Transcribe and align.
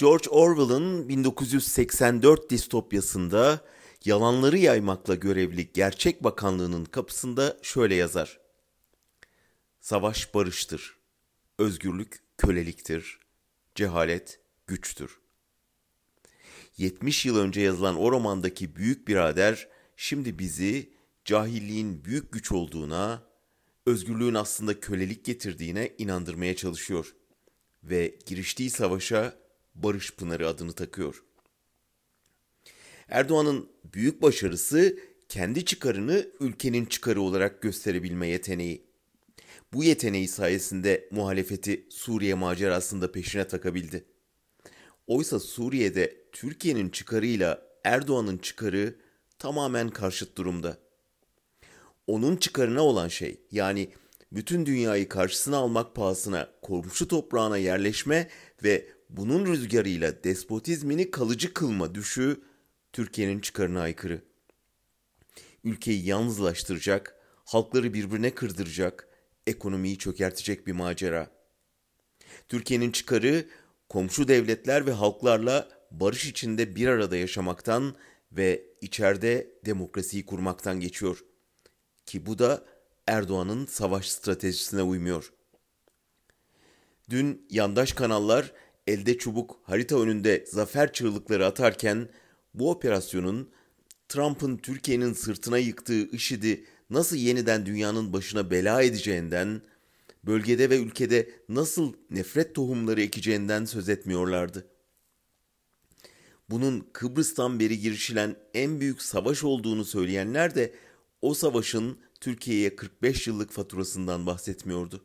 George 0.00 0.30
Orwell'ın 0.30 1.08
1984 1.08 2.50
distopyasında 2.50 3.60
yalanları 4.04 4.58
yaymakla 4.58 5.14
görevli 5.14 5.72
Gerçek 5.72 6.24
Bakanlığı'nın 6.24 6.84
kapısında 6.84 7.56
şöyle 7.62 7.94
yazar. 7.94 8.40
Savaş 9.80 10.34
barıştır. 10.34 10.96
Özgürlük 11.58 12.22
köleliktir. 12.38 13.18
Cehalet 13.74 14.40
güçtür. 14.66 15.20
70 16.76 17.26
yıl 17.26 17.38
önce 17.38 17.60
yazılan 17.60 17.96
o 17.96 18.12
romandaki 18.12 18.76
büyük 18.76 19.08
birader 19.08 19.68
şimdi 19.96 20.38
bizi 20.38 20.92
cahilliğin 21.24 22.04
büyük 22.04 22.32
güç 22.32 22.52
olduğuna, 22.52 23.22
özgürlüğün 23.86 24.34
aslında 24.34 24.80
kölelik 24.80 25.24
getirdiğine 25.24 25.94
inandırmaya 25.98 26.56
çalışıyor 26.56 27.14
ve 27.82 28.18
giriştiği 28.26 28.70
savaşa 28.70 29.39
Barış 29.74 30.14
Pınarı 30.14 30.48
adını 30.48 30.72
takıyor. 30.72 31.22
Erdoğan'ın 33.08 33.68
büyük 33.94 34.22
başarısı 34.22 34.98
kendi 35.28 35.64
çıkarını 35.64 36.26
ülkenin 36.40 36.84
çıkarı 36.84 37.20
olarak 37.20 37.62
gösterebilme 37.62 38.26
yeteneği. 38.26 38.86
Bu 39.72 39.84
yeteneği 39.84 40.28
sayesinde 40.28 41.08
muhalefeti 41.10 41.86
Suriye 41.90 42.34
macerasında 42.34 43.12
peşine 43.12 43.48
takabildi. 43.48 44.04
Oysa 45.06 45.40
Suriye'de 45.40 46.16
Türkiye'nin 46.32 46.88
çıkarıyla 46.88 47.62
Erdoğan'ın 47.84 48.38
çıkarı 48.38 48.94
tamamen 49.38 49.88
karşıt 49.88 50.36
durumda. 50.38 50.78
Onun 52.06 52.36
çıkarına 52.36 52.82
olan 52.82 53.08
şey 53.08 53.40
yani 53.50 53.90
bütün 54.32 54.66
dünyayı 54.66 55.08
karşısına 55.08 55.56
almak 55.56 55.94
pahasına 55.94 56.48
komşu 56.62 57.08
toprağına 57.08 57.56
yerleşme 57.58 58.28
ve 58.64 58.86
bunun 59.10 59.46
rüzgarıyla 59.46 60.24
despotizmini 60.24 61.10
kalıcı 61.10 61.54
kılma 61.54 61.94
düşü 61.94 62.40
Türkiye'nin 62.92 63.40
çıkarına 63.40 63.80
aykırı. 63.80 64.22
Ülkeyi 65.64 66.06
yalnızlaştıracak, 66.06 67.16
halkları 67.44 67.94
birbirine 67.94 68.34
kırdıracak, 68.34 69.08
ekonomiyi 69.46 69.98
çökertecek 69.98 70.66
bir 70.66 70.72
macera. 70.72 71.30
Türkiye'nin 72.48 72.90
çıkarı 72.90 73.44
komşu 73.88 74.28
devletler 74.28 74.86
ve 74.86 74.92
halklarla 74.92 75.68
barış 75.90 76.26
içinde 76.26 76.76
bir 76.76 76.88
arada 76.88 77.16
yaşamaktan 77.16 77.94
ve 78.32 78.64
içeride 78.80 79.50
demokrasiyi 79.64 80.26
kurmaktan 80.26 80.80
geçiyor. 80.80 81.24
Ki 82.06 82.26
bu 82.26 82.38
da 82.38 82.64
Erdoğan'ın 83.06 83.66
savaş 83.66 84.10
stratejisine 84.10 84.82
uymuyor. 84.82 85.32
Dün 87.10 87.46
yandaş 87.50 87.92
kanallar 87.92 88.52
elde 88.86 89.18
çubuk 89.18 89.60
harita 89.62 90.00
önünde 90.00 90.44
zafer 90.48 90.92
çığlıkları 90.92 91.46
atarken 91.46 92.08
bu 92.54 92.70
operasyonun 92.70 93.50
Trump'ın 94.08 94.56
Türkiye'nin 94.56 95.12
sırtına 95.12 95.58
yıktığı 95.58 96.10
IŞİD'i 96.10 96.64
nasıl 96.90 97.16
yeniden 97.16 97.66
dünyanın 97.66 98.12
başına 98.12 98.50
bela 98.50 98.82
edeceğinden, 98.82 99.62
bölgede 100.24 100.70
ve 100.70 100.78
ülkede 100.78 101.30
nasıl 101.48 101.92
nefret 102.10 102.54
tohumları 102.54 103.02
ekeceğinden 103.02 103.64
söz 103.64 103.88
etmiyorlardı. 103.88 104.66
Bunun 106.50 106.86
Kıbrıs'tan 106.92 107.60
beri 107.60 107.80
girişilen 107.80 108.36
en 108.54 108.80
büyük 108.80 109.02
savaş 109.02 109.44
olduğunu 109.44 109.84
söyleyenler 109.84 110.54
de 110.54 110.74
o 111.22 111.34
savaşın 111.34 111.98
Türkiye'ye 112.20 112.76
45 112.76 113.26
yıllık 113.26 113.50
faturasından 113.50 114.26
bahsetmiyordu. 114.26 115.04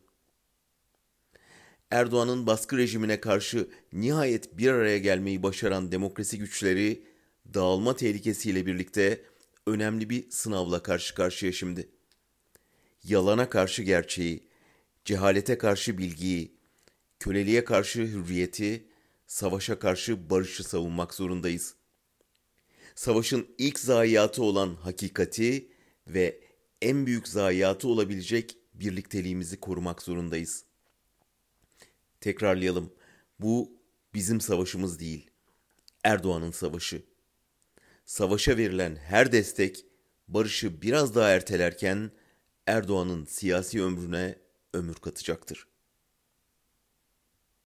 Erdoğan'ın 1.91 2.47
baskı 2.47 2.78
rejimine 2.78 3.22
karşı 3.22 3.69
nihayet 3.94 4.58
bir 4.58 4.67
araya 4.67 4.97
gelmeyi 4.97 5.44
başaran 5.44 5.92
demokrasi 5.92 6.39
güçleri 6.39 7.03
dağılma 7.53 7.95
tehlikesiyle 7.95 8.66
birlikte 8.66 9.22
önemli 9.67 10.09
bir 10.09 10.31
sınavla 10.31 10.83
karşı 10.83 11.16
karşıya 11.16 11.52
şimdi. 11.52 11.89
Yalana 13.04 13.49
karşı 13.49 13.83
gerçeği, 13.83 14.48
cehalete 15.05 15.58
karşı 15.58 15.98
bilgiyi, 15.98 16.55
köleliğe 17.20 17.64
karşı 17.64 18.02
hürriyeti, 18.02 18.86
savaşa 19.27 19.80
karşı 19.80 20.30
barışı 20.30 20.64
savunmak 20.64 21.14
zorundayız. 21.14 21.76
Savaşın 22.95 23.48
ilk 23.58 23.80
zayiatı 23.80 24.43
olan 24.43 24.76
hakikati 24.76 25.67
ve 26.08 26.39
en 26.81 27.05
büyük 27.05 27.27
zayiatı 27.27 27.87
olabilecek 27.87 28.58
birlikteliğimizi 28.73 29.60
korumak 29.60 30.02
zorundayız. 30.02 30.64
Tekrarlayalım. 32.25 32.93
Bu 33.39 33.71
bizim 34.13 34.41
savaşımız 34.41 34.99
değil. 34.99 35.30
Erdoğan'ın 36.03 36.52
savaşı. 36.52 37.03
Savaşa 38.05 38.58
verilen 38.58 38.95
her 38.95 39.31
destek 39.31 39.86
barışı 40.27 40.81
biraz 40.81 41.15
daha 41.15 41.30
ertelerken 41.30 42.11
Erdoğan'ın 42.67 43.25
siyasi 43.25 43.83
ömrüne 43.83 44.36
ömür 44.73 44.93
katacaktır. 44.93 45.67